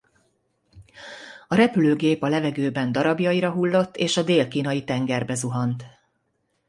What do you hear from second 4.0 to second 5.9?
a Dél-kínai-tengerbe zuhant.